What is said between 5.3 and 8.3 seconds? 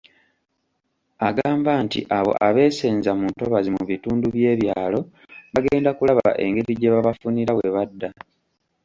bagenda kulaba engeri gye babafunira we badda.